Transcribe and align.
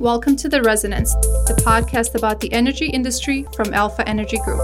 Welcome 0.00 0.36
to 0.36 0.48
The 0.48 0.62
Resonance, 0.62 1.12
the 1.48 1.60
podcast 1.66 2.14
about 2.14 2.38
the 2.38 2.52
energy 2.52 2.86
industry 2.86 3.44
from 3.56 3.74
Alpha 3.74 4.08
Energy 4.08 4.38
Group. 4.44 4.60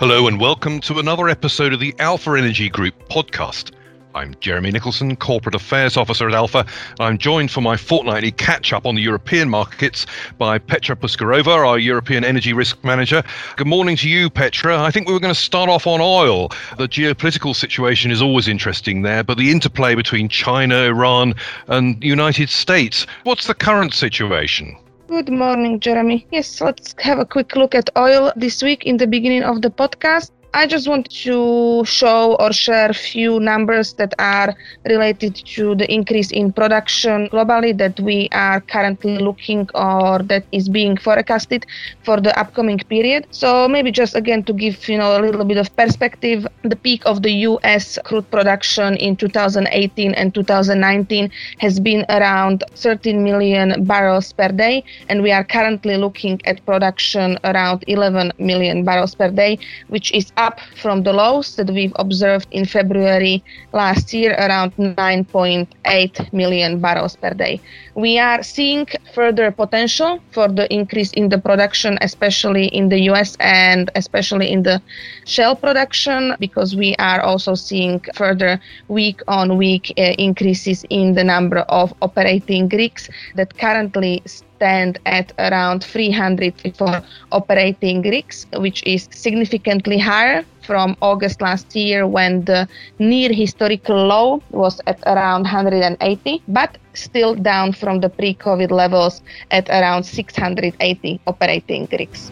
Hello, 0.00 0.26
and 0.26 0.40
welcome 0.40 0.80
to 0.80 0.98
another 0.98 1.28
episode 1.28 1.72
of 1.72 1.78
the 1.78 1.94
Alpha 2.00 2.32
Energy 2.32 2.68
Group 2.68 3.08
podcast. 3.08 3.70
I'm 4.12 4.34
Jeremy 4.40 4.72
Nicholson, 4.72 5.14
Corporate 5.14 5.54
Affairs 5.54 5.96
Officer 5.96 6.26
at 6.26 6.34
Alpha. 6.34 6.66
I'm 6.98 7.16
joined 7.16 7.52
for 7.52 7.60
my 7.60 7.76
fortnightly 7.76 8.32
catch 8.32 8.72
up 8.72 8.84
on 8.84 8.96
the 8.96 9.02
European 9.02 9.48
markets 9.48 10.04
by 10.36 10.58
Petra 10.58 10.96
Puskarova, 10.96 11.46
our 11.46 11.78
European 11.78 12.24
Energy 12.24 12.52
Risk 12.52 12.82
Manager. 12.82 13.22
Good 13.54 13.68
morning 13.68 13.96
to 13.98 14.08
you, 14.08 14.28
Petra. 14.28 14.82
I 14.82 14.90
think 14.90 15.06
we 15.06 15.12
were 15.12 15.20
going 15.20 15.32
to 15.32 15.40
start 15.40 15.70
off 15.70 15.86
on 15.86 16.00
oil. 16.00 16.48
The 16.76 16.88
geopolitical 16.88 17.54
situation 17.54 18.10
is 18.10 18.20
always 18.20 18.48
interesting 18.48 19.02
there, 19.02 19.22
but 19.22 19.38
the 19.38 19.52
interplay 19.52 19.94
between 19.94 20.28
China, 20.28 20.74
Iran, 20.86 21.34
and 21.68 22.02
United 22.02 22.50
States. 22.50 23.06
What's 23.22 23.46
the 23.46 23.54
current 23.54 23.94
situation? 23.94 24.76
Good 25.06 25.28
morning, 25.28 25.78
Jeremy. 25.78 26.26
Yes, 26.32 26.60
let's 26.60 26.96
have 26.98 27.20
a 27.20 27.24
quick 27.24 27.54
look 27.54 27.76
at 27.76 27.88
oil 27.96 28.32
this 28.34 28.60
week 28.60 28.84
in 28.84 28.96
the 28.96 29.06
beginning 29.06 29.44
of 29.44 29.62
the 29.62 29.70
podcast. 29.70 30.30
I 30.52 30.66
just 30.66 30.88
want 30.88 31.08
to 31.24 31.84
show 31.84 32.34
or 32.40 32.52
share 32.52 32.90
a 32.90 32.94
few 32.94 33.38
numbers 33.38 33.92
that 33.94 34.14
are 34.18 34.52
related 34.84 35.36
to 35.54 35.76
the 35.76 35.86
increase 35.92 36.32
in 36.32 36.52
production 36.52 37.28
globally 37.28 37.76
that 37.78 38.00
we 38.00 38.28
are 38.32 38.60
currently 38.60 39.18
looking 39.18 39.68
or 39.74 40.18
that 40.24 40.44
is 40.50 40.68
being 40.68 40.96
forecasted 40.96 41.66
for 42.02 42.20
the 42.20 42.36
upcoming 42.38 42.78
period. 42.78 43.28
So 43.30 43.68
maybe 43.68 43.92
just 43.92 44.16
again 44.16 44.42
to 44.44 44.52
give 44.52 44.88
you 44.88 44.98
know 44.98 45.16
a 45.16 45.22
little 45.22 45.44
bit 45.44 45.56
of 45.56 45.74
perspective, 45.76 46.44
the 46.62 46.74
peak 46.74 47.02
of 47.06 47.22
the 47.22 47.32
US 47.46 47.96
crude 48.04 48.28
production 48.30 48.96
in 48.96 49.14
2018 49.16 50.14
and 50.14 50.34
2019 50.34 51.30
has 51.58 51.78
been 51.78 52.04
around 52.08 52.64
13 52.74 53.22
million 53.22 53.84
barrels 53.84 54.32
per 54.32 54.48
day 54.48 54.82
and 55.08 55.22
we 55.22 55.30
are 55.30 55.44
currently 55.44 55.96
looking 55.96 56.40
at 56.44 56.64
production 56.66 57.38
around 57.44 57.84
11 57.86 58.32
million 58.38 58.84
barrels 58.84 59.14
per 59.14 59.30
day, 59.30 59.56
which 59.88 60.10
is 60.12 60.32
up 60.40 60.58
from 60.82 61.02
the 61.02 61.12
lows 61.12 61.56
that 61.56 61.68
we've 61.70 61.92
observed 61.96 62.48
in 62.50 62.64
February 62.64 63.44
last 63.72 64.12
year, 64.14 64.32
around 64.44 64.72
9.8 64.76 66.32
million 66.32 66.80
barrels 66.80 67.14
per 67.16 67.30
day. 67.34 67.60
We 67.94 68.18
are 68.18 68.42
seeing 68.42 68.86
further 69.12 69.50
potential 69.52 70.20
for 70.30 70.48
the 70.48 70.66
increase 70.72 71.12
in 71.12 71.28
the 71.28 71.38
production, 71.38 71.98
especially 72.00 72.66
in 72.68 72.88
the 72.88 73.00
US 73.10 73.36
and 73.40 73.90
especially 73.94 74.50
in 74.50 74.62
the 74.62 74.80
shale 75.26 75.56
production, 75.56 76.34
because 76.40 76.74
we 76.74 76.94
are 76.96 77.20
also 77.20 77.54
seeing 77.54 78.00
further 78.14 78.60
week 78.88 79.20
on 79.28 79.58
week 79.58 79.92
uh, 79.98 80.14
increases 80.18 80.84
in 80.88 81.14
the 81.14 81.24
number 81.24 81.58
of 81.80 81.92
operating 82.00 82.68
rigs 82.68 83.10
that 83.34 83.56
currently 83.58 84.22
stand 84.60 84.98
at 85.06 85.32
around 85.38 85.82
354 85.82 87.02
operating 87.32 88.02
rigs, 88.02 88.46
which 88.56 88.82
is 88.84 89.08
significantly 89.10 89.96
higher 89.96 90.44
from 90.60 90.96
August 91.00 91.40
last 91.40 91.74
year 91.74 92.06
when 92.06 92.44
the 92.44 92.68
near 92.98 93.32
historical 93.32 93.96
low 93.96 94.42
was 94.50 94.78
at 94.86 95.00
around 95.06 95.44
180, 95.44 96.42
but 96.48 96.76
still 96.92 97.34
down 97.34 97.72
from 97.72 98.00
the 98.00 98.10
pre 98.10 98.34
COVID 98.34 98.70
levels 98.70 99.22
at 99.50 99.66
around 99.70 100.04
680 100.04 101.20
operating 101.26 101.88
rigs. 101.98 102.30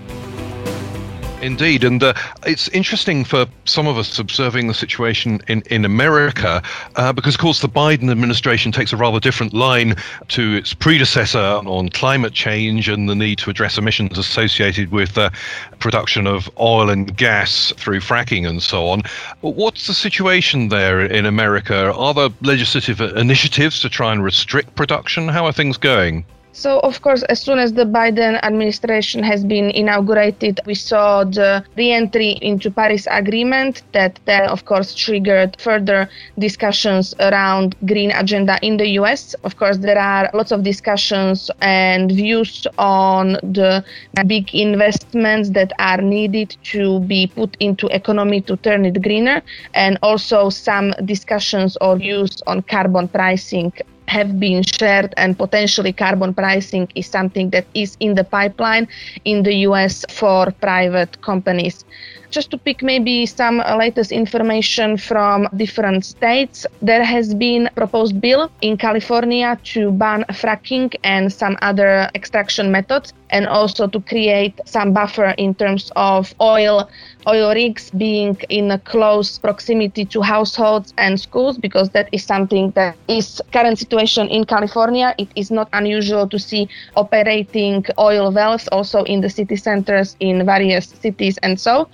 Indeed, 1.41 1.85
and 1.85 2.03
uh, 2.03 2.15
it's 2.47 2.67
interesting 2.71 3.25
for 3.25 3.47
some 3.65 3.87
of 3.87 3.97
us 3.97 4.19
observing 4.19 4.67
the 4.67 4.75
situation 4.75 5.41
in, 5.47 5.63
in 5.71 5.85
America 5.85 6.61
uh, 6.97 7.13
because, 7.13 7.37
of 7.37 7.41
course, 7.41 7.61
the 7.61 7.69
Biden 7.69 8.11
administration 8.11 8.73
takes 8.73 8.93
a 8.93 8.97
rather 8.97 9.21
different 9.21 9.55
line 9.55 9.95
to 10.29 10.57
its 10.57 10.75
predecessor 10.75 11.39
on 11.39 11.91
climate 11.91 12.33
change 12.33 12.89
and 12.89 13.09
the 13.09 13.15
need 13.15 13.39
to 13.39 13.51
address 13.51 13.79
emissions 13.79 14.19
associated 14.19 14.91
with 14.91 15.17
uh, 15.17 15.31
production 15.79 16.27
of 16.27 16.51
oil 16.59 16.91
and 16.91 17.17
gas 17.17 17.73
through 17.77 18.01
fracking 18.01 18.49
and 18.49 18.61
so 18.61 18.89
on. 18.89 19.03
What's 19.41 19.87
the 19.87 19.95
situation 19.95 20.71
there 20.71 21.01
in 21.01 21.25
America? 21.25 21.93
Are 21.93 22.15
there 22.15 22.31
legislative 22.43 23.01
initiatives 23.01 23.79
to 23.81 23.89
try 23.89 24.13
and 24.13 24.25
restrict 24.25 24.75
production? 24.75 25.29
How 25.29 25.47
are 25.47 25.53
things 25.53 25.77
going? 25.77 26.25
So, 26.59 26.81
of 26.81 27.03
course, 27.03 27.23
as 27.29 27.41
soon 27.41 27.61
as 27.61 27.73
the 27.75 27.85
Biden 27.85 28.43
administration 28.43 29.23
has 29.23 29.45
been 29.45 29.71
inaugurated, 29.71 30.59
we 30.67 30.75
saw 30.75 31.23
the 31.23 31.65
re-entry 31.77 32.31
into 32.43 32.69
Paris 32.69 33.07
Agreement 33.09 33.83
that 33.93 34.19
then, 34.25 34.49
of 34.49 34.65
course, 34.65 34.93
triggered 34.93 35.55
further 35.61 36.11
discussions 36.37 37.15
around 37.21 37.77
green 37.87 38.11
agenda 38.11 38.59
in 38.61 38.77
the 38.77 38.89
US. 38.99 39.35
Of 39.45 39.57
course, 39.57 39.79
there 39.79 40.01
are 40.01 40.31
lots 40.35 40.51
of 40.51 40.65
discussions 40.65 41.49
and 41.61 42.11
views 42.11 42.67
on 42.77 43.35
the 43.35 43.85
big 44.27 44.53
investments 44.53 45.51
that 45.51 45.73
are 45.79 46.03
needed 46.03 46.57
to 46.73 46.99
be 47.07 47.29
put 47.29 47.57
into 47.61 47.87
economy 47.95 48.41
to 48.41 48.57
turn 48.57 48.85
it 48.85 49.01
greener, 49.01 49.43
and 49.75 49.97
also 50.03 50.51
some 50.51 50.91
discussions 51.05 51.79
or 51.81 51.95
views 51.95 52.43
on 52.49 52.63
carbon 52.63 53.07
pricing 53.07 53.73
have 54.09 54.41
been 54.41 54.63
shared 54.65 55.15
and 55.17 55.39
potentially 55.39 55.93
carbon 55.93 56.35
pricing 56.35 56.89
is 56.95 57.07
something 57.07 57.51
that 57.51 57.67
is 57.75 57.97
in 58.01 58.15
the 58.15 58.25
pipeline 58.25 58.89
in 59.25 59.43
the 59.45 59.55
US 59.69 60.05
for 60.11 60.51
private 60.53 61.21
companies. 61.23 61.85
Just 62.31 62.51
to 62.51 62.59
pick 62.59 62.83
maybe 62.83 63.25
some 63.25 63.63
latest 63.79 64.13
information 64.13 64.99
from 64.99 65.49
different 65.57 66.05
states, 66.05 66.67
there 66.83 67.03
has 67.03 67.35
been 67.35 67.71
proposed 67.75 68.21
bill 68.21 68.51
in 68.61 68.77
California 68.77 69.59
to 69.73 69.91
ban 69.93 70.25
fracking 70.33 70.95
and 71.05 71.33
some 71.33 71.57
other 71.63 72.11
extraction 72.15 72.71
methods 72.71 73.15
and 73.31 73.47
also 73.47 73.87
to 73.87 74.01
create 74.01 74.61
some 74.67 74.93
buffer 74.93 75.35
in 75.39 75.55
terms 75.55 75.91
of 75.97 76.35
oil 76.41 76.89
oil 77.27 77.53
rigs 77.55 77.91
being 77.91 78.37
in 78.49 78.71
a 78.71 78.79
close 78.79 79.39
proximity 79.39 80.05
to 80.05 80.23
households 80.23 80.95
and 80.97 81.21
schools 81.21 81.59
because 81.59 81.91
that 81.91 82.09
is 82.13 82.25
something 82.25 82.71
that 82.71 82.97
is 83.09 83.43
current 83.53 83.79
situation 83.79 84.29
in 84.29 84.45
California. 84.45 85.15
It 85.19 85.29
is 85.35 85.51
not 85.51 85.69
unusual 85.73 86.29
to 86.29 86.39
see 86.39 86.69
operating 86.97 87.85
oil 87.99 88.33
wells 88.33 88.69
also 88.69 89.03
in 89.05 89.21
the 89.21 89.29
city 89.29 89.57
centers 89.57 90.17
in 90.21 90.47
various 90.47 90.89
cities 90.89 91.39
and 91.43 91.61
so. 91.61 91.89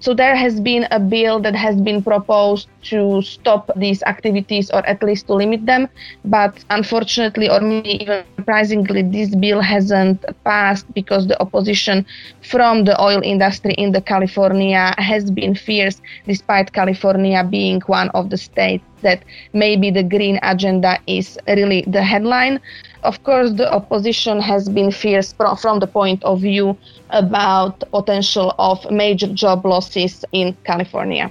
So 0.00 0.14
there 0.14 0.34
has 0.34 0.60
been 0.60 0.86
a 0.90 0.98
bill 0.98 1.40
that 1.40 1.54
has 1.54 1.80
been 1.80 2.02
proposed 2.02 2.68
to 2.84 3.20
stop 3.22 3.70
these 3.76 4.02
activities 4.04 4.70
or 4.70 4.84
at 4.86 5.02
least 5.02 5.26
to 5.26 5.34
limit 5.34 5.66
them. 5.66 5.88
But 6.24 6.64
unfortunately, 6.70 7.50
or 7.50 7.60
maybe 7.60 8.02
even 8.02 8.24
surprisingly, 8.36 9.02
this 9.02 9.34
bill 9.34 9.60
hasn't 9.60 10.24
passed 10.44 10.92
because 10.94 11.26
the 11.28 11.40
opposition 11.40 12.06
from 12.42 12.84
the 12.84 13.00
oil 13.00 13.20
industry 13.22 13.74
in 13.74 13.92
the 13.92 14.00
California 14.00 14.94
has 14.96 15.30
been 15.30 15.54
fierce, 15.54 16.00
despite 16.26 16.72
California 16.72 17.44
being 17.44 17.80
one 17.86 18.08
of 18.10 18.30
the 18.30 18.38
states 18.38 18.84
that 19.02 19.24
maybe 19.52 19.90
the 19.90 20.02
green 20.02 20.38
agenda 20.42 20.98
is 21.06 21.38
really 21.46 21.82
the 21.86 22.02
headline. 22.02 22.60
Of 23.02 23.22
course, 23.22 23.52
the 23.52 23.72
opposition 23.72 24.40
has 24.40 24.68
been 24.68 24.90
fierce 24.90 25.32
from 25.32 25.80
the 25.80 25.86
point 25.86 26.22
of 26.24 26.40
view 26.40 26.76
about 27.10 27.80
potential 27.90 28.54
of 28.58 28.90
major 28.90 29.26
job 29.26 29.64
losses 29.64 30.24
in 30.32 30.56
California. 30.64 31.30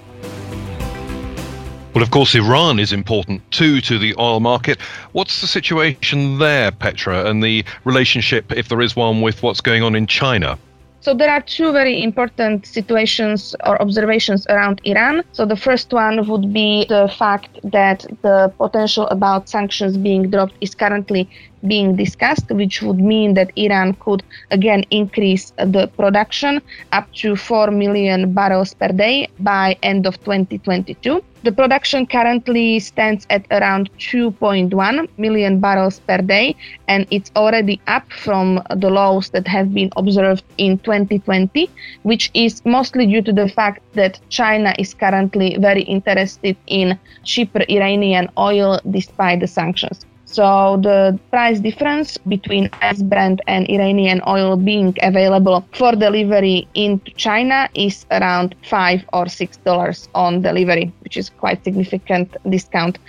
Well, 1.94 2.04
of 2.04 2.12
course, 2.12 2.36
Iran 2.36 2.80
is 2.80 2.94
important 2.94 3.42
too 3.52 3.82
to 3.82 3.98
the 3.98 4.16
oil 4.20 4.40
market. 4.40 4.80
What's 5.12 5.42
the 5.42 5.48
situation 5.48 6.38
there, 6.38 6.72
Petra, 6.72 7.26
and 7.26 7.44
the 7.44 7.66
relationship, 7.84 8.52
if 8.52 8.70
there 8.70 8.82
is 8.82 8.96
one, 8.96 9.22
with 9.22 9.42
what's 9.42 9.60
going 9.60 9.82
on 9.84 9.96
in 9.96 10.06
China? 10.06 10.58
So 11.02 11.14
there 11.14 11.30
are 11.30 11.42
two 11.42 11.72
very 11.72 12.04
important 12.04 12.66
situations 12.66 13.56
or 13.66 13.82
observations 13.82 14.46
around 14.48 14.82
Iran. 14.84 15.24
So 15.32 15.46
the 15.46 15.56
first 15.56 15.94
one 15.94 16.28
would 16.28 16.52
be 16.52 16.86
the 16.90 17.08
fact 17.18 17.60
that 17.64 18.06
the 18.22 18.52
potential 18.58 19.08
about 19.08 19.48
sanctions 19.48 19.98
being 19.98 20.30
dropped 20.30 20.56
is 20.60 20.76
currently 20.76 21.30
being 21.68 21.96
discussed, 21.96 22.50
which 22.50 22.82
would 22.82 23.00
mean 23.00 23.34
that 23.36 23.52
Iran 23.56 23.94
could 23.96 24.24
again 24.52 24.84
increase 24.92 25.52
the 25.58 25.88
production 25.96 26.62
up 26.92 27.12
to 27.16 27.36
4 27.36 27.72
million 27.72 28.34
barrels 28.34 28.74
per 28.74 28.90
day 28.90 29.30
by 29.40 29.78
end 29.84 30.06
of 30.06 30.18
2022. 30.24 31.24
The 31.42 31.54
production 31.54 32.06
currently 32.06 32.80
stands 32.80 33.26
at 33.30 33.46
around 33.50 33.90
2.1 33.98 35.08
million 35.18 35.62
barrels 35.62 36.02
per 36.02 36.18
day, 36.18 36.54
and 36.90 37.08
it's 37.12 37.32
already 37.34 37.80
up 37.88 38.12
from 38.12 38.62
the 38.76 38.90
lows 38.90 39.30
that 39.30 39.48
have 39.48 39.74
been 39.74 39.90
observed 39.96 40.44
in 40.58 40.80
2020, 40.80 41.70
which 42.04 42.30
is 42.34 42.62
mostly 42.66 43.06
due 43.08 43.22
to 43.22 43.32
the 43.32 43.48
fact 43.48 43.82
that 43.94 44.20
China 44.28 44.74
is 44.78 44.94
currently 44.94 45.56
very 45.58 45.84
interested 45.84 46.58
in 46.68 47.00
cheaper 47.24 47.64
Iranian 47.70 48.30
oil 48.38 48.82
despite 48.92 49.40
the 49.40 49.48
sanctions. 49.48 50.06
So 50.32 50.78
the 50.82 51.20
price 51.32 51.60
difference 51.60 52.18
between 52.18 52.70
ICE 52.82 53.02
Brent 53.02 53.42
and 53.48 53.68
Iranian 53.68 54.22
oil 54.28 54.56
being 54.58 54.96
available 55.02 55.66
for 55.74 55.94
delivery 55.94 56.68
into 56.76 57.10
China 57.16 57.68
is 57.74 58.06
around 58.12 58.54
five 58.64 59.04
or 59.12 59.28
six 59.28 59.58
dollars 59.58 60.08
on 60.14 60.42
delivery, 60.44 60.94
which 61.02 61.18
is 61.18 61.32
quite 61.32 61.64
significant 61.64 62.38
discount 62.48 63.00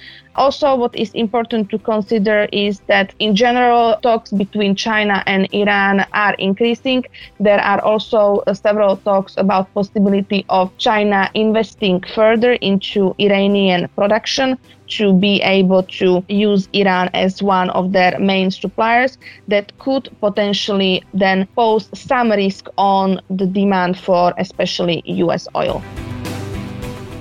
Also, 0.41 0.75
what 0.75 0.97
is 0.97 1.11
important 1.13 1.69
to 1.69 1.79
consider 1.79 2.49
is 2.51 2.81
that 2.87 3.15
in 3.19 3.37
general, 3.37 3.99
talks 4.03 4.31
between 4.33 4.75
China 4.75 5.23
and 5.27 5.47
Iran 5.53 6.07
are 6.15 6.33
increasing. 6.39 7.05
There 7.39 7.61
are 7.61 7.79
also 7.83 8.43
uh, 8.47 8.55
several 8.55 8.97
talks 8.97 9.35
about 9.37 9.73
possibility 9.75 10.47
of 10.49 10.75
China 10.79 11.29
investing 11.35 12.03
further 12.15 12.53
into 12.55 13.15
Iranian 13.19 13.89
production 13.89 14.57
to 14.97 15.13
be 15.13 15.43
able 15.43 15.83
to 16.01 16.25
use 16.31 16.71
Iran 16.73 17.11
as 17.13 17.43
one 17.43 17.69
of 17.71 17.93
their 17.93 18.19
main 18.19 18.51
suppliers 18.51 19.19
that 19.49 19.79
could 19.79 20.09
potentially 20.21 21.05
then 21.13 21.47
pose 21.55 21.91
some 21.93 22.31
risk 22.33 22.67
on 22.79 23.21
the 23.29 23.45
demand 23.45 23.99
for 23.99 24.33
especially 24.39 25.03
US 25.05 25.47
oil. 25.55 25.83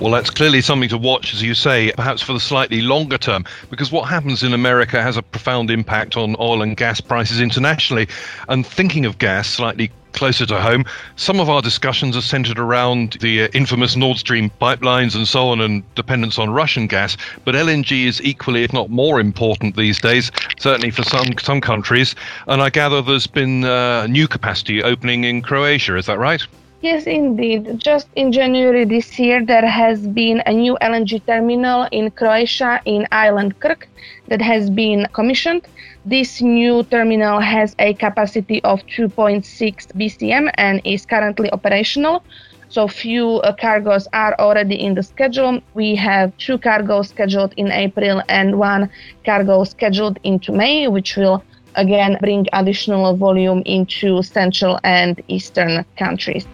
Well, 0.00 0.12
that's 0.12 0.30
clearly 0.30 0.62
something 0.62 0.88
to 0.88 0.96
watch, 0.96 1.34
as 1.34 1.42
you 1.42 1.52
say, 1.52 1.92
perhaps 1.92 2.22
for 2.22 2.32
the 2.32 2.40
slightly 2.40 2.80
longer 2.80 3.18
term, 3.18 3.44
because 3.68 3.92
what 3.92 4.08
happens 4.08 4.42
in 4.42 4.54
America 4.54 5.02
has 5.02 5.18
a 5.18 5.22
profound 5.22 5.70
impact 5.70 6.16
on 6.16 6.36
oil 6.40 6.62
and 6.62 6.74
gas 6.74 7.02
prices 7.02 7.38
internationally. 7.38 8.08
And 8.48 8.66
thinking 8.66 9.04
of 9.04 9.18
gas 9.18 9.46
slightly 9.46 9.92
closer 10.12 10.46
to 10.46 10.58
home, 10.58 10.86
some 11.16 11.38
of 11.38 11.50
our 11.50 11.60
discussions 11.60 12.16
are 12.16 12.22
centered 12.22 12.58
around 12.58 13.18
the 13.20 13.42
uh, 13.42 13.48
infamous 13.52 13.94
Nord 13.94 14.16
Stream 14.16 14.50
pipelines 14.58 15.14
and 15.14 15.28
so 15.28 15.48
on 15.48 15.60
and 15.60 15.82
dependence 15.96 16.38
on 16.38 16.48
Russian 16.48 16.86
gas. 16.86 17.18
But 17.44 17.54
LNG 17.54 18.06
is 18.06 18.22
equally, 18.22 18.64
if 18.64 18.72
not 18.72 18.88
more 18.88 19.20
important 19.20 19.76
these 19.76 20.00
days, 20.00 20.32
certainly 20.58 20.90
for 20.90 21.02
some, 21.02 21.36
some 21.38 21.60
countries. 21.60 22.14
And 22.46 22.62
I 22.62 22.70
gather 22.70 23.02
there's 23.02 23.26
been 23.26 23.64
uh, 23.64 24.06
new 24.06 24.26
capacity 24.26 24.82
opening 24.82 25.24
in 25.24 25.42
Croatia, 25.42 25.98
is 25.98 26.06
that 26.06 26.18
right? 26.18 26.40
Yes, 26.82 27.06
indeed. 27.06 27.78
Just 27.78 28.08
in 28.16 28.32
January 28.32 28.86
this 28.86 29.18
year, 29.18 29.44
there 29.44 29.66
has 29.66 30.06
been 30.06 30.42
a 30.46 30.52
new 30.52 30.78
LNG 30.80 31.20
terminal 31.26 31.86
in 31.92 32.10
Croatia 32.10 32.80
in 32.86 33.06
island 33.12 33.60
Krk 33.60 33.84
that 34.28 34.40
has 34.40 34.70
been 34.70 35.06
commissioned. 35.12 35.68
This 36.06 36.40
new 36.40 36.82
terminal 36.84 37.38
has 37.38 37.76
a 37.78 37.92
capacity 37.92 38.64
of 38.64 38.80
2.6 38.86 39.44
BCM 39.92 40.50
and 40.54 40.80
is 40.86 41.04
currently 41.04 41.50
operational. 41.52 42.24
So 42.70 42.88
few 42.88 43.40
uh, 43.40 43.54
cargoes 43.56 44.08
are 44.14 44.34
already 44.38 44.80
in 44.80 44.94
the 44.94 45.02
schedule. 45.02 45.60
We 45.74 45.94
have 45.96 46.34
two 46.38 46.56
cargoes 46.56 47.10
scheduled 47.10 47.52
in 47.58 47.70
April 47.70 48.22
and 48.30 48.58
one 48.58 48.88
cargo 49.26 49.64
scheduled 49.64 50.18
into 50.22 50.50
May, 50.50 50.88
which 50.88 51.16
will 51.18 51.44
again 51.74 52.16
bring 52.20 52.46
additional 52.54 53.16
volume 53.16 53.62
into 53.66 54.22
central 54.22 54.80
and 54.82 55.20
eastern 55.28 55.84
countries. 55.98 56.46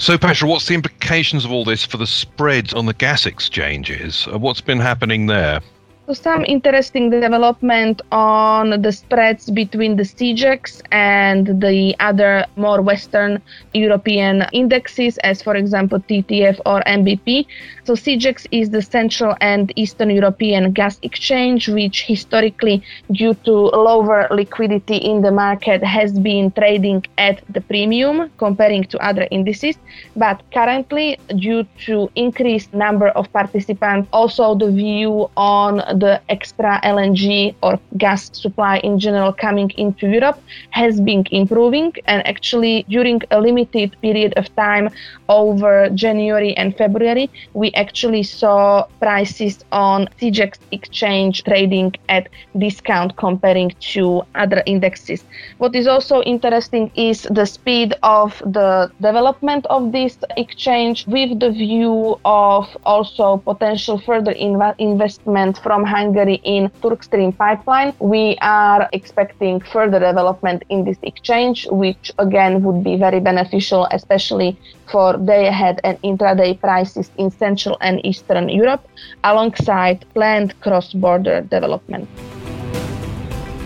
So, 0.00 0.16
Petra, 0.16 0.48
what's 0.48 0.68
the 0.68 0.74
implications 0.74 1.44
of 1.44 1.50
all 1.50 1.64
this 1.64 1.84
for 1.84 1.96
the 1.96 2.06
spreads 2.06 2.72
on 2.72 2.86
the 2.86 2.94
gas 2.94 3.26
exchanges? 3.26 4.28
Uh, 4.32 4.38
what's 4.38 4.60
been 4.60 4.78
happening 4.78 5.26
there? 5.26 5.60
So 6.08 6.14
some 6.14 6.46
interesting 6.46 7.10
development 7.10 8.00
on 8.10 8.80
the 8.80 8.92
spreads 8.92 9.50
between 9.50 9.96
the 9.96 10.04
CEEGEX 10.04 10.80
and 10.90 11.60
the 11.60 11.94
other 12.00 12.46
more 12.56 12.80
Western 12.80 13.42
European 13.74 14.46
indexes, 14.54 15.18
as 15.18 15.42
for 15.42 15.54
example 15.54 16.00
TTF 16.00 16.60
or 16.64 16.80
NBP. 16.86 17.44
So 17.84 17.92
CEEGEX 17.92 18.46
is 18.50 18.70
the 18.70 18.80
Central 18.80 19.36
and 19.42 19.70
Eastern 19.76 20.08
European 20.08 20.72
gas 20.72 20.98
exchange, 21.02 21.68
which 21.68 22.04
historically, 22.04 22.82
due 23.12 23.34
to 23.44 23.52
lower 23.52 24.28
liquidity 24.30 24.96
in 24.96 25.20
the 25.20 25.30
market, 25.30 25.84
has 25.84 26.18
been 26.18 26.50
trading 26.52 27.04
at 27.18 27.42
the 27.50 27.60
premium 27.60 28.30
comparing 28.38 28.84
to 28.84 28.98
other 29.06 29.28
indices. 29.30 29.76
But 30.16 30.42
currently, 30.54 31.18
due 31.36 31.64
to 31.84 32.10
increased 32.14 32.72
number 32.72 33.08
of 33.08 33.30
participants, 33.30 34.08
also 34.10 34.54
the 34.54 34.70
view 34.70 35.28
on 35.36 35.97
the 36.00 36.20
extra 36.28 36.80
LNG 36.84 37.54
or 37.62 37.78
gas 37.96 38.30
supply 38.32 38.78
in 38.78 38.98
general 38.98 39.32
coming 39.32 39.70
into 39.76 40.08
Europe 40.08 40.40
has 40.70 41.00
been 41.00 41.24
improving. 41.30 41.92
And 42.06 42.26
actually, 42.26 42.84
during 42.88 43.20
a 43.30 43.40
limited 43.40 43.96
period 44.00 44.34
of 44.36 44.54
time 44.56 44.90
over 45.28 45.88
January 45.90 46.56
and 46.56 46.76
February, 46.76 47.30
we 47.54 47.72
actually 47.72 48.22
saw 48.22 48.86
prices 49.00 49.64
on 49.72 50.08
CEEGEX 50.20 50.58
exchange 50.72 51.44
trading 51.44 51.94
at 52.08 52.28
discount 52.56 53.16
comparing 53.16 53.70
to 53.92 54.22
other 54.34 54.62
indexes. 54.66 55.24
What 55.58 55.74
is 55.74 55.86
also 55.86 56.22
interesting 56.22 56.90
is 56.94 57.26
the 57.30 57.46
speed 57.46 57.94
of 58.02 58.38
the 58.44 58.90
development 59.00 59.66
of 59.66 59.92
this 59.92 60.18
exchange 60.36 61.06
with 61.06 61.40
the 61.40 61.50
view 61.50 62.18
of 62.24 62.64
also 62.84 63.38
potential 63.38 63.98
further 63.98 64.34
inv- 64.34 64.74
investment 64.78 65.58
from 65.58 65.84
Hungary 65.88 66.40
in 66.44 66.70
Turkstream 66.82 67.36
pipeline. 67.36 67.92
We 67.98 68.36
are 68.40 68.88
expecting 68.92 69.60
further 69.60 69.98
development 69.98 70.62
in 70.68 70.84
this 70.84 70.98
exchange, 71.02 71.66
which 71.70 72.12
again 72.18 72.62
would 72.64 72.84
be 72.84 72.96
very 72.96 73.20
beneficial, 73.20 73.88
especially 73.90 74.50
for 74.92 75.16
day 75.16 75.46
ahead 75.48 75.80
and 75.84 76.00
intraday 76.02 76.52
prices 76.60 77.10
in 77.16 77.30
Central 77.30 77.76
and 77.80 78.04
Eastern 78.04 78.48
Europe, 78.48 78.84
alongside 79.24 80.04
planned 80.14 80.58
cross 80.60 80.92
border 80.92 81.40
development. 81.40 82.08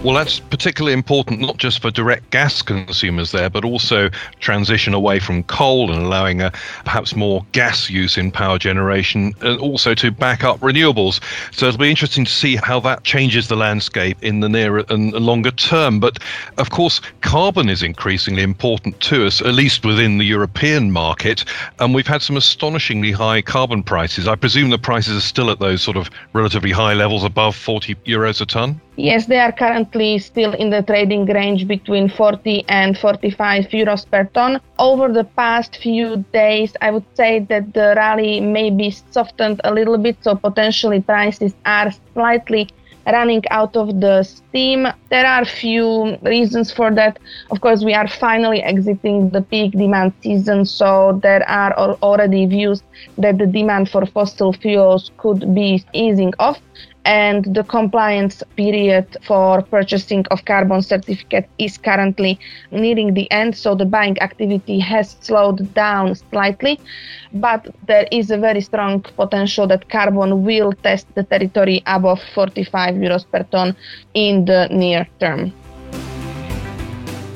Well, 0.04 0.16
that's 0.16 0.40
particularly 0.40 0.94
important 0.94 1.38
not 1.38 1.58
just 1.58 1.80
for 1.80 1.92
direct 1.92 2.30
gas 2.30 2.60
consumers 2.60 3.30
there, 3.30 3.48
but 3.48 3.64
also 3.64 4.10
transition 4.40 4.94
away 4.94 5.20
from 5.20 5.44
coal 5.44 5.92
and 5.92 6.02
allowing 6.02 6.42
a, 6.42 6.50
perhaps 6.84 7.14
more 7.14 7.46
gas 7.52 7.88
use 7.88 8.18
in 8.18 8.32
power 8.32 8.58
generation, 8.58 9.32
and 9.42 9.60
also 9.60 9.94
to 9.94 10.10
back 10.10 10.42
up 10.42 10.58
renewables. 10.58 11.20
So 11.54 11.68
it'll 11.68 11.78
be 11.78 11.88
interesting 11.88 12.24
to 12.24 12.32
see 12.32 12.56
how 12.56 12.80
that 12.80 13.04
changes 13.04 13.46
the 13.46 13.54
landscape 13.54 14.18
in 14.22 14.40
the 14.40 14.48
near 14.48 14.78
and 14.78 15.12
longer 15.12 15.52
term. 15.52 16.00
But 16.00 16.18
of 16.58 16.70
course, 16.70 17.00
carbon 17.20 17.68
is 17.68 17.84
increasingly 17.84 18.42
important 18.42 18.98
to 19.02 19.24
us, 19.24 19.40
at 19.40 19.54
least 19.54 19.86
within 19.86 20.18
the 20.18 20.26
European 20.26 20.90
market. 20.90 21.44
And 21.78 21.94
we've 21.94 22.08
had 22.08 22.22
some 22.22 22.36
astonishingly 22.36 23.12
high 23.12 23.40
carbon 23.40 23.84
prices. 23.84 24.26
I 24.26 24.34
presume 24.34 24.70
the 24.70 24.78
prices 24.78 25.16
are 25.16 25.20
still 25.20 25.48
at 25.48 25.60
those 25.60 25.80
sort 25.80 25.96
of 25.96 26.10
relatively 26.32 26.72
high 26.72 26.94
levels 26.94 27.22
above 27.22 27.54
40 27.54 27.94
euros 28.04 28.40
a 28.40 28.46
ton? 28.46 28.80
Yes, 28.96 29.26
they 29.26 29.38
are 29.38 29.52
currently 29.52 30.18
still 30.18 30.52
in 30.54 30.70
the 30.70 30.82
trading 30.82 31.24
range 31.26 31.66
between 31.66 32.08
40 32.08 32.64
and 32.68 32.96
45 32.98 33.68
euros 33.68 34.04
per 34.10 34.24
ton. 34.34 34.60
Over 34.78 35.12
the 35.12 35.24
past 35.24 35.76
few 35.76 36.24
days, 36.32 36.74
I 36.80 36.90
would 36.90 37.06
say 37.14 37.40
that 37.48 37.72
the 37.74 37.94
rally 37.96 38.40
may 38.40 38.70
be 38.70 38.90
softened 38.90 39.60
a 39.64 39.72
little 39.72 39.96
bit, 39.98 40.16
so 40.22 40.34
potentially 40.36 41.00
prices 41.00 41.54
are 41.64 41.90
slightly 42.12 42.68
running 43.06 43.42
out 43.50 43.76
of 43.76 44.00
the 44.00 44.22
steam. 44.22 44.86
There 45.10 45.26
are 45.26 45.42
a 45.42 45.46
few 45.46 46.16
reasons 46.22 46.70
for 46.70 46.90
that. 46.94 47.18
Of 47.50 47.60
course, 47.60 47.82
we 47.84 47.94
are 47.94 48.08
finally 48.08 48.62
exiting 48.62 49.30
the 49.30 49.42
peak 49.42 49.72
demand 49.72 50.12
season, 50.22 50.64
so 50.66 51.18
there 51.22 51.48
are 51.48 51.72
already 52.02 52.46
views 52.46 52.82
that 53.18 53.38
the 53.38 53.46
demand 53.46 53.88
for 53.90 54.04
fossil 54.06 54.52
fuels 54.52 55.10
could 55.16 55.54
be 55.54 55.82
easing 55.92 56.32
off 56.38 56.58
and 57.04 57.44
the 57.54 57.64
compliance 57.64 58.42
period 58.56 59.16
for 59.22 59.62
purchasing 59.62 60.24
of 60.30 60.44
carbon 60.44 60.82
certificate 60.82 61.48
is 61.58 61.76
currently 61.78 62.38
nearing 62.70 63.14
the 63.14 63.30
end 63.30 63.56
so 63.56 63.74
the 63.74 63.84
buying 63.84 64.18
activity 64.20 64.78
has 64.78 65.16
slowed 65.20 65.74
down 65.74 66.14
slightly. 66.14 66.78
But 67.32 67.74
there 67.86 68.06
is 68.12 68.30
a 68.30 68.38
very 68.38 68.60
strong 68.60 69.02
potential 69.02 69.66
that 69.68 69.88
carbon 69.88 70.44
will 70.44 70.72
test 70.72 71.06
the 71.14 71.24
territory 71.24 71.82
above 71.86 72.20
45 72.34 72.94
euros 72.94 73.24
per 73.30 73.42
ton 73.44 73.76
in 74.14 74.44
the 74.44 74.68
near 74.70 75.06
term 75.18 75.52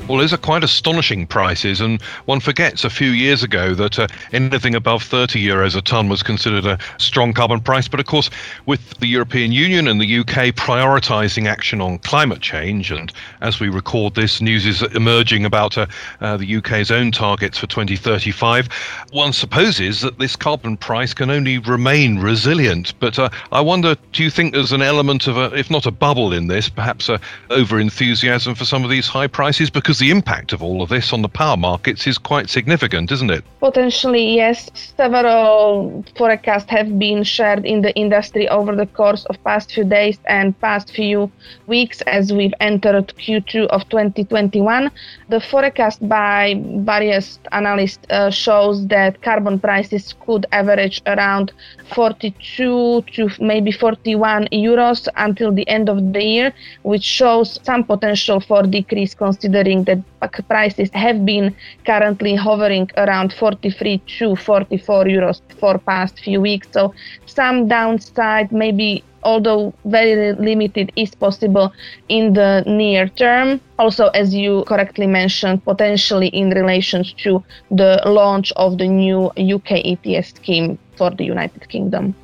well, 0.07 0.19
those 0.19 0.33
are 0.33 0.37
quite 0.37 0.63
astonishing 0.63 1.27
prices, 1.27 1.81
and 1.81 2.01
one 2.25 2.39
forgets 2.39 2.83
a 2.83 2.89
few 2.89 3.09
years 3.09 3.43
ago 3.43 3.73
that 3.73 3.99
uh, 3.99 4.07
anything 4.31 4.73
above 4.73 5.03
30 5.03 5.43
euros 5.43 5.75
a 5.75 5.81
tonne 5.81 6.07
was 6.07 6.23
considered 6.23 6.65
a 6.65 6.77
strong 6.97 7.33
carbon 7.33 7.59
price. 7.59 7.87
But 7.87 7.99
of 7.99 8.05
course, 8.05 8.29
with 8.65 8.97
the 8.99 9.07
European 9.07 9.51
Union 9.51 9.87
and 9.87 9.99
the 9.99 10.19
UK 10.19 10.55
prioritising 10.55 11.47
action 11.47 11.81
on 11.81 11.99
climate 11.99 12.41
change, 12.41 12.91
and 12.91 13.11
as 13.41 13.59
we 13.59 13.67
record 13.67 14.15
this, 14.15 14.39
news 14.39 14.65
is 14.65 14.81
emerging 14.95 15.43
about 15.43 15.77
uh, 15.77 15.85
uh, 16.21 16.37
the 16.37 16.55
UK's 16.55 16.89
own 16.89 17.11
targets 17.11 17.57
for 17.57 17.67
2035, 17.67 18.69
one 19.11 19.33
supposes 19.33 20.01
that 20.01 20.19
this 20.19 20.35
carbon 20.35 20.77
price 20.77 21.13
can 21.13 21.29
only 21.29 21.57
remain 21.57 22.19
resilient. 22.19 22.93
But 22.99 23.19
uh, 23.19 23.29
I 23.51 23.61
wonder, 23.61 23.95
do 24.13 24.23
you 24.23 24.29
think 24.29 24.53
there's 24.53 24.71
an 24.71 24.81
element 24.81 25.27
of, 25.27 25.37
a, 25.37 25.53
if 25.53 25.69
not 25.69 25.85
a 25.85 25.91
bubble 25.91 26.31
in 26.31 26.47
this, 26.47 26.69
perhaps 26.69 27.09
a 27.09 27.19
over 27.49 27.79
enthusiasm 27.79 28.55
for 28.55 28.65
some 28.65 28.83
of 28.83 28.89
these 28.89 29.07
high 29.07 29.27
prices? 29.27 29.69
Because 29.69 29.96
suppose 29.97 30.07
the 30.07 30.17
impact 30.17 30.53
of 30.53 30.63
all 30.63 30.81
of 30.81 30.89
this 30.89 31.13
on 31.13 31.21
the 31.21 31.29
power 31.29 31.57
markets 31.57 32.07
is 32.07 32.17
quite 32.17 32.49
significant, 32.49 33.11
isn't 33.11 33.31
it? 33.31 33.43
Potentially, 33.59 34.35
yes. 34.35 34.69
Several 34.95 36.03
forecasts 36.15 36.69
have 36.69 36.99
been 36.99 37.23
shared 37.23 37.65
in 37.65 37.81
the 37.81 37.93
industry 37.95 38.47
over 38.49 38.75
the 38.75 38.85
course 38.85 39.25
of 39.29 39.35
past 39.43 39.71
few 39.71 39.83
days 39.83 40.19
and 40.25 40.53
past 40.61 40.91
few 40.91 41.31
weeks 41.67 42.01
as 42.01 42.31
we've 42.31 42.53
entered 42.59 43.13
Q2 43.17 43.67
of 43.67 43.87
2021. 43.89 44.91
The 45.29 45.39
forecast 45.39 46.07
by 46.07 46.61
various 46.85 47.39
analysts 47.51 48.05
uh, 48.09 48.29
shows 48.29 48.87
that 48.87 49.21
carbon 49.21 49.59
prices 49.59 50.15
could 50.25 50.45
average 50.51 51.01
around 51.05 51.51
42 51.93 53.03
to 53.13 53.29
maybe 53.39 53.71
41 53.71 54.47
euros 54.51 55.07
until 55.15 55.51
the 55.51 55.67
end 55.67 55.89
of 55.89 56.13
the 56.13 56.23
year, 56.23 56.53
which 56.83 57.03
shows 57.03 57.59
some 57.63 57.83
potential 57.83 58.39
for 58.39 58.63
decrease 58.63 59.15
considering 59.15 59.86
that 59.87 60.47
prices 60.47 60.89
have 60.93 61.25
been 61.25 61.55
currently 61.85 62.35
hovering 62.35 62.89
around 62.97 63.33
43 63.33 63.97
to 64.19 64.35
44 64.35 65.05
euros 65.05 65.41
for 65.59 65.77
past 65.79 66.19
few 66.19 66.39
weeks. 66.39 66.67
So 66.71 66.93
some 67.25 67.67
downside, 67.67 68.51
maybe 68.51 69.03
although 69.23 69.73
very 69.85 70.33
limited, 70.33 70.91
is 70.95 71.15
possible 71.15 71.73
in 72.07 72.33
the 72.33 72.63
near 72.67 73.07
term. 73.09 73.59
Also, 73.79 74.07
as 74.09 74.33
you 74.33 74.63
correctly 74.67 75.07
mentioned, 75.07 75.63
potentially 75.63 76.27
in 76.27 76.49
relation 76.51 77.03
to 77.23 77.43
the 77.71 78.01
launch 78.05 78.51
of 78.55 78.77
the 78.77 78.87
new 78.87 79.31
UK 79.37 79.71
ETS 79.85 80.29
scheme 80.29 80.77
for 80.95 81.09
the 81.11 81.25
United 81.25 81.67
Kingdom. 81.69 82.15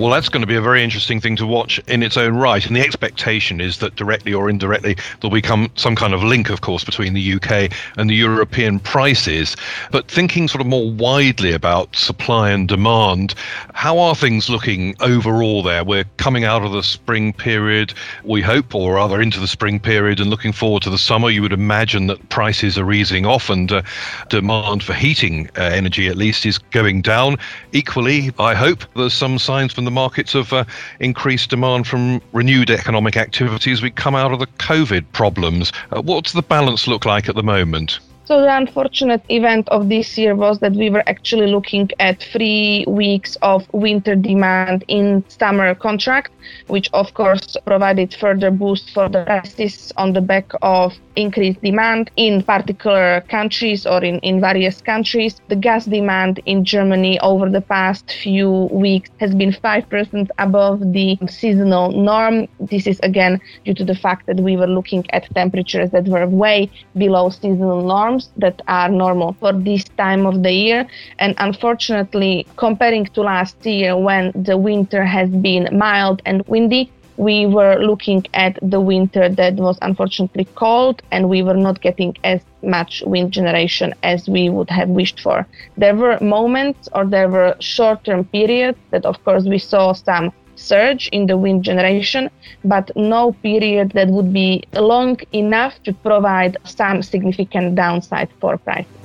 Well, 0.00 0.08
that's 0.08 0.30
going 0.30 0.40
to 0.40 0.46
be 0.46 0.56
a 0.56 0.62
very 0.62 0.82
interesting 0.82 1.20
thing 1.20 1.36
to 1.36 1.46
watch 1.46 1.78
in 1.80 2.02
its 2.02 2.16
own 2.16 2.34
right. 2.34 2.64
And 2.64 2.74
the 2.74 2.80
expectation 2.80 3.60
is 3.60 3.80
that 3.80 3.96
directly 3.96 4.32
or 4.32 4.48
indirectly, 4.48 4.96
there'll 5.20 5.30
become 5.30 5.70
some 5.74 5.94
kind 5.94 6.14
of 6.14 6.22
link, 6.22 6.48
of 6.48 6.62
course, 6.62 6.82
between 6.84 7.12
the 7.12 7.34
UK 7.34 7.70
and 7.98 8.08
the 8.08 8.14
European 8.14 8.78
prices. 8.80 9.56
But 9.92 10.08
thinking 10.08 10.48
sort 10.48 10.62
of 10.62 10.68
more 10.68 10.90
widely 10.90 11.52
about 11.52 11.94
supply 11.94 12.50
and 12.50 12.66
demand, 12.66 13.34
how 13.74 13.98
are 13.98 14.14
things 14.14 14.48
looking 14.48 14.96
overall 15.00 15.62
there? 15.62 15.84
We're 15.84 16.06
coming 16.16 16.44
out 16.44 16.64
of 16.64 16.72
the 16.72 16.82
spring 16.82 17.34
period, 17.34 17.92
we 18.24 18.40
hope, 18.40 18.74
or 18.74 18.94
rather 18.94 19.20
into 19.20 19.38
the 19.38 19.46
spring 19.46 19.78
period 19.78 20.18
and 20.18 20.30
looking 20.30 20.52
forward 20.52 20.82
to 20.84 20.90
the 20.90 20.96
summer. 20.96 21.28
You 21.28 21.42
would 21.42 21.52
imagine 21.52 22.06
that 22.06 22.26
prices 22.30 22.78
are 22.78 22.90
easing 22.90 23.26
off 23.26 23.50
and 23.50 23.70
uh, 23.70 23.82
demand 24.30 24.82
for 24.82 24.94
heating 24.94 25.50
uh, 25.58 25.64
energy, 25.64 26.06
at 26.06 26.16
least, 26.16 26.46
is 26.46 26.56
going 26.56 27.02
down. 27.02 27.36
Equally, 27.72 28.32
I 28.38 28.54
hope 28.54 28.82
there's 28.96 29.12
some 29.12 29.38
signs 29.38 29.74
from 29.74 29.84
the 29.84 29.89
the 29.90 29.94
markets 29.94 30.36
of 30.36 30.52
uh, 30.52 30.64
increased 31.00 31.50
demand 31.50 31.86
from 31.86 32.22
renewed 32.32 32.70
economic 32.70 33.16
activity 33.16 33.72
as 33.72 33.82
we 33.82 33.90
come 33.90 34.14
out 34.14 34.32
of 34.32 34.38
the 34.38 34.46
COVID 34.46 35.04
problems. 35.12 35.72
Uh, 35.90 36.00
what's 36.00 36.32
the 36.32 36.42
balance 36.42 36.86
look 36.86 37.04
like 37.04 37.28
at 37.28 37.34
the 37.34 37.42
moment? 37.42 37.98
So 38.30 38.40
the 38.40 38.56
unfortunate 38.56 39.24
event 39.28 39.68
of 39.70 39.88
this 39.88 40.16
year 40.16 40.36
was 40.36 40.60
that 40.60 40.74
we 40.74 40.88
were 40.88 41.02
actually 41.08 41.48
looking 41.48 41.90
at 41.98 42.22
three 42.22 42.84
weeks 42.86 43.36
of 43.42 43.66
winter 43.72 44.14
demand 44.14 44.84
in 44.86 45.24
summer 45.26 45.74
contract, 45.74 46.30
which 46.68 46.88
of 46.92 47.12
course 47.14 47.56
provided 47.66 48.14
further 48.14 48.52
boost 48.52 48.94
for 48.94 49.08
the 49.08 49.24
prices 49.24 49.92
on 49.96 50.12
the 50.12 50.20
back 50.20 50.52
of 50.62 50.94
increased 51.16 51.60
demand 51.60 52.12
in 52.14 52.40
particular 52.44 53.20
countries 53.28 53.84
or 53.84 54.04
in, 54.04 54.20
in 54.20 54.40
various 54.40 54.80
countries. 54.80 55.40
The 55.48 55.56
gas 55.56 55.86
demand 55.86 56.40
in 56.46 56.64
Germany 56.64 57.18
over 57.20 57.50
the 57.50 57.60
past 57.60 58.12
few 58.22 58.68
weeks 58.70 59.10
has 59.18 59.34
been 59.34 59.50
5% 59.50 60.28
above 60.38 60.92
the 60.92 61.18
seasonal 61.28 61.90
norm. 61.90 62.46
This 62.60 62.86
is 62.86 63.00
again 63.02 63.40
due 63.64 63.74
to 63.74 63.84
the 63.84 63.96
fact 63.96 64.26
that 64.28 64.36
we 64.36 64.56
were 64.56 64.68
looking 64.68 65.04
at 65.10 65.28
temperatures 65.34 65.90
that 65.90 66.06
were 66.06 66.28
way 66.28 66.70
below 66.96 67.28
seasonal 67.30 67.82
norms 67.82 68.19
that 68.36 68.60
are 68.68 68.88
normal 68.88 69.32
for 69.40 69.52
this 69.52 69.84
time 69.96 70.26
of 70.26 70.42
the 70.42 70.52
year. 70.52 70.86
And 71.18 71.34
unfortunately, 71.38 72.46
comparing 72.56 73.06
to 73.06 73.22
last 73.22 73.64
year 73.64 73.96
when 73.96 74.32
the 74.34 74.56
winter 74.56 75.04
has 75.04 75.30
been 75.30 75.68
mild 75.72 76.22
and 76.26 76.42
windy, 76.46 76.90
we 77.16 77.44
were 77.44 77.76
looking 77.78 78.24
at 78.32 78.58
the 78.62 78.80
winter 78.80 79.28
that 79.28 79.54
was 79.56 79.78
unfortunately 79.82 80.46
cold 80.54 81.02
and 81.10 81.28
we 81.28 81.42
were 81.42 81.60
not 81.66 81.82
getting 81.82 82.16
as 82.24 82.40
much 82.62 83.02
wind 83.04 83.30
generation 83.30 83.92
as 84.02 84.26
we 84.26 84.48
would 84.48 84.70
have 84.70 84.88
wished 84.88 85.20
for. 85.20 85.46
There 85.76 85.94
were 85.94 86.18
moments 86.20 86.88
or 86.94 87.04
there 87.04 87.28
were 87.28 87.56
short 87.60 88.04
term 88.04 88.24
periods 88.24 88.78
that, 88.90 89.04
of 89.04 89.22
course, 89.22 89.44
we 89.44 89.58
saw 89.58 89.92
some 89.92 90.32
surge 90.60 91.08
in 91.08 91.26
the 91.26 91.36
wind 91.36 91.64
generation, 91.64 92.30
but 92.64 92.90
no 92.96 93.32
period 93.42 93.92
that 93.92 94.08
would 94.08 94.32
be 94.32 94.62
long 94.74 95.18
enough 95.32 95.82
to 95.84 95.92
provide 95.92 96.56
some 96.64 97.02
significant 97.02 97.74
downside 97.74 98.28
for 98.40 98.58
prices. 98.58 98.99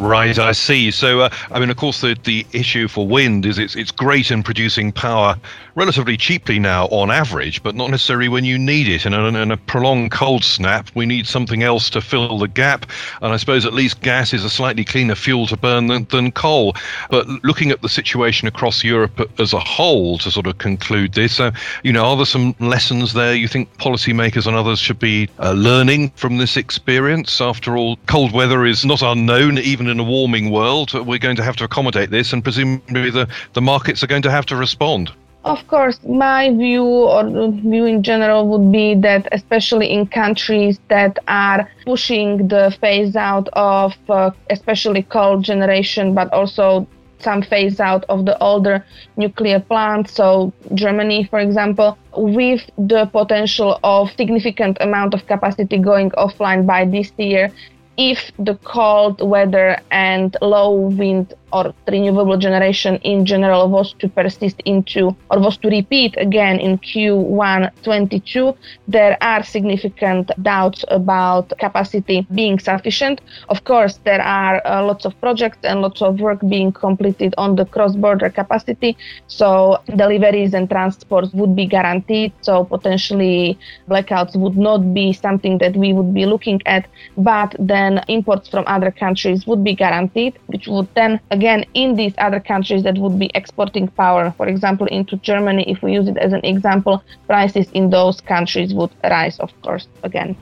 Right, 0.00 0.38
I 0.38 0.52
see. 0.52 0.90
So, 0.90 1.20
uh, 1.20 1.30
I 1.50 1.60
mean, 1.60 1.68
of 1.68 1.76
course, 1.76 2.00
the, 2.00 2.16
the 2.24 2.46
issue 2.54 2.88
for 2.88 3.06
wind 3.06 3.44
is 3.44 3.58
it's 3.58 3.76
it's 3.76 3.90
great 3.90 4.30
in 4.30 4.42
producing 4.42 4.92
power 4.92 5.36
relatively 5.74 6.16
cheaply 6.16 6.58
now 6.58 6.86
on 6.86 7.10
average, 7.10 7.62
but 7.62 7.74
not 7.74 7.90
necessarily 7.90 8.28
when 8.28 8.44
you 8.44 8.58
need 8.58 8.88
it. 8.88 9.04
And 9.04 9.14
in, 9.14 9.36
in 9.36 9.50
a 9.50 9.56
prolonged 9.58 10.10
cold 10.10 10.42
snap, 10.42 10.90
we 10.94 11.04
need 11.04 11.26
something 11.26 11.62
else 11.62 11.90
to 11.90 12.00
fill 12.00 12.38
the 12.38 12.48
gap. 12.48 12.86
And 13.20 13.32
I 13.32 13.36
suppose 13.36 13.66
at 13.66 13.74
least 13.74 14.00
gas 14.00 14.32
is 14.32 14.42
a 14.42 14.50
slightly 14.50 14.84
cleaner 14.84 15.14
fuel 15.14 15.46
to 15.48 15.56
burn 15.56 15.88
than, 15.88 16.06
than 16.10 16.32
coal. 16.32 16.74
But 17.10 17.28
looking 17.44 17.70
at 17.70 17.82
the 17.82 17.88
situation 17.88 18.48
across 18.48 18.82
Europe 18.82 19.30
as 19.38 19.52
a 19.52 19.60
whole, 19.60 20.18
to 20.18 20.30
sort 20.30 20.46
of 20.46 20.58
conclude 20.58 21.12
this, 21.12 21.40
uh, 21.40 21.50
you 21.82 21.92
know, 21.92 22.04
are 22.04 22.16
there 22.16 22.26
some 22.26 22.54
lessons 22.58 23.12
there 23.12 23.34
you 23.34 23.48
think 23.48 23.76
policymakers 23.76 24.46
and 24.46 24.56
others 24.56 24.78
should 24.78 24.98
be 24.98 25.28
uh, 25.38 25.52
learning 25.52 26.10
from 26.16 26.38
this 26.38 26.56
experience? 26.56 27.40
After 27.40 27.76
all, 27.76 27.96
cold 28.06 28.32
weather 28.32 28.64
is 28.64 28.84
not 28.84 29.02
unknown, 29.02 29.58
even 29.58 29.89
in 29.90 30.00
a 30.00 30.04
warming 30.04 30.50
world, 30.50 30.92
we're 31.06 31.18
going 31.18 31.36
to 31.36 31.42
have 31.42 31.56
to 31.56 31.64
accommodate 31.64 32.10
this, 32.10 32.32
and 32.32 32.42
presumably 32.42 33.10
the, 33.10 33.28
the 33.52 33.60
markets 33.60 34.02
are 34.02 34.06
going 34.06 34.22
to 34.22 34.30
have 34.30 34.46
to 34.46 34.56
respond. 34.56 35.12
Of 35.44 35.66
course, 35.68 35.98
my 36.06 36.50
view 36.50 36.84
or 36.84 37.24
view 37.50 37.86
in 37.86 38.02
general 38.02 38.46
would 38.48 38.70
be 38.70 38.94
that, 38.96 39.26
especially 39.32 39.90
in 39.90 40.06
countries 40.06 40.78
that 40.88 41.18
are 41.28 41.70
pushing 41.86 42.48
the 42.48 42.76
phase 42.80 43.16
out 43.16 43.48
of 43.54 43.94
uh, 44.10 44.32
especially 44.50 45.02
coal 45.02 45.40
generation, 45.40 46.14
but 46.14 46.30
also 46.32 46.86
some 47.22 47.42
phase 47.42 47.80
out 47.80 48.04
of 48.08 48.26
the 48.26 48.36
older 48.42 48.84
nuclear 49.16 49.60
plants. 49.60 50.12
So 50.12 50.52
Germany, 50.74 51.24
for 51.24 51.38
example, 51.38 51.96
with 52.16 52.62
the 52.76 53.06
potential 53.06 53.78
of 53.82 54.10
significant 54.16 54.76
amount 54.80 55.14
of 55.14 55.26
capacity 55.26 55.78
going 55.78 56.10
offline 56.12 56.66
by 56.66 56.84
this 56.84 57.12
year, 57.16 57.50
if 57.96 58.30
the 58.38 58.54
cold 58.56 59.20
weather 59.20 59.78
and 59.90 60.36
low 60.40 60.72
wind 60.72 61.34
or 61.52 61.74
renewable 61.88 62.36
generation 62.36 62.96
in 63.02 63.24
general 63.24 63.68
was 63.68 63.94
to 63.98 64.08
persist 64.08 64.60
into 64.64 65.16
or 65.30 65.38
was 65.40 65.56
to 65.58 65.68
repeat 65.68 66.14
again 66.18 66.58
in 66.58 66.78
Q1 66.78 67.70
22, 67.82 68.54
there 68.88 69.16
are 69.20 69.42
significant 69.42 70.30
doubts 70.42 70.84
about 70.88 71.52
capacity 71.58 72.26
being 72.34 72.58
sufficient. 72.58 73.20
Of 73.48 73.64
course, 73.64 73.98
there 74.04 74.20
are 74.20 74.60
uh, 74.66 74.84
lots 74.84 75.04
of 75.04 75.18
projects 75.20 75.58
and 75.64 75.82
lots 75.82 76.02
of 76.02 76.20
work 76.20 76.40
being 76.48 76.72
completed 76.72 77.34
on 77.38 77.56
the 77.56 77.64
cross-border 77.64 78.30
capacity, 78.30 78.96
so 79.26 79.78
deliveries 79.96 80.54
and 80.54 80.68
transports 80.68 81.32
would 81.32 81.54
be 81.56 81.66
guaranteed. 81.66 82.32
So 82.40 82.64
potentially 82.64 83.58
blackouts 83.88 84.36
would 84.36 84.56
not 84.56 84.94
be 84.94 85.12
something 85.12 85.58
that 85.58 85.76
we 85.76 85.92
would 85.92 86.12
be 86.14 86.26
looking 86.26 86.60
at, 86.66 86.86
but 87.16 87.54
then 87.58 88.02
imports 88.08 88.48
from 88.48 88.64
other 88.66 88.90
countries 88.90 89.46
would 89.46 89.64
be 89.64 89.74
guaranteed, 89.74 90.38
which 90.46 90.66
would 90.66 90.88
then 90.94 91.20
again 91.40 91.64
in 91.72 91.96
these 91.96 92.14
other 92.18 92.40
countries 92.52 92.82
that 92.82 92.96
would 92.98 93.18
be 93.18 93.30
exporting 93.34 93.88
power, 93.88 94.30
for 94.36 94.46
example, 94.46 94.86
into 94.98 95.16
Germany, 95.30 95.64
if 95.66 95.78
we 95.82 95.94
use 95.98 96.06
it 96.12 96.18
as 96.18 96.32
an 96.34 96.44
example, 96.44 97.02
prices 97.26 97.66
in 97.72 97.88
those 97.88 98.20
countries 98.20 98.74
would 98.74 98.90
rise, 99.02 99.40
of 99.40 99.50
course, 99.62 99.88
again. 100.02 100.36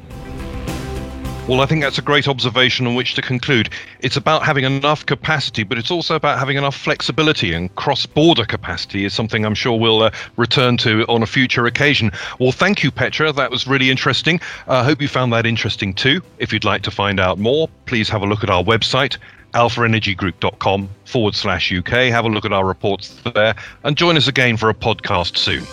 Well, 1.48 1.62
I 1.62 1.66
think 1.66 1.82
that's 1.82 1.98
a 1.98 2.02
great 2.02 2.28
observation 2.28 2.86
on 2.88 2.94
which 2.96 3.14
to 3.14 3.22
conclude. 3.22 3.70
It's 4.00 4.18
about 4.18 4.42
having 4.42 4.64
enough 4.64 5.06
capacity, 5.06 5.62
but 5.62 5.78
it's 5.78 5.90
also 5.90 6.14
about 6.16 6.38
having 6.38 6.58
enough 6.58 6.76
flexibility, 6.76 7.54
and 7.54 7.74
cross 7.74 8.04
border 8.04 8.44
capacity 8.44 9.06
is 9.06 9.14
something 9.14 9.46
I'm 9.46 9.54
sure 9.54 9.78
we'll 9.78 10.02
uh, 10.02 10.10
return 10.36 10.76
to 10.78 11.06
on 11.08 11.22
a 11.22 11.26
future 11.26 11.64
occasion. 11.66 12.10
Well, 12.38 12.52
thank 12.52 12.82
you, 12.82 12.90
Petra. 12.90 13.32
That 13.32 13.50
was 13.50 13.66
really 13.66 13.88
interesting. 13.88 14.40
I 14.66 14.80
uh, 14.80 14.84
hope 14.84 15.00
you 15.00 15.08
found 15.08 15.32
that 15.32 15.46
interesting 15.46 15.94
too. 15.94 16.20
If 16.38 16.52
you'd 16.52 16.64
like 16.72 16.82
to 16.82 16.90
find 16.90 17.18
out 17.18 17.38
more, 17.38 17.68
please 17.86 18.10
have 18.10 18.22
a 18.22 18.26
look 18.26 18.42
at 18.42 18.50
our 18.50 18.62
website, 18.62 19.16
alphaenergygroup.com 19.54 20.88
forward 21.04 21.34
slash 21.34 21.72
UK. 21.72 21.90
Have 22.10 22.24
a 22.24 22.28
look 22.28 22.44
at 22.44 22.52
our 22.52 22.66
reports 22.66 23.20
there 23.34 23.54
and 23.84 23.96
join 23.96 24.16
us 24.16 24.28
again 24.28 24.56
for 24.56 24.68
a 24.70 24.74
podcast 24.74 25.36
soon. 25.36 25.64